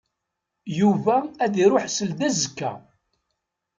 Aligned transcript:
Yuba 0.79 1.17
ad 1.43 1.53
iṛuḥ 1.63 1.85
seld 1.95 2.19
azekka. 2.27 2.71